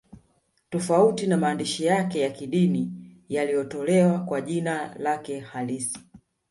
[0.69, 2.91] Tofauti na maandishi yake ya kidini
[3.29, 5.99] yaliyotolewa kwa jina lake halisi